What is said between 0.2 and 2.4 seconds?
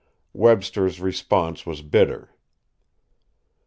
Webster's response was bitter.